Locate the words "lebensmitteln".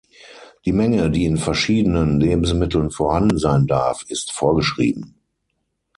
2.19-2.89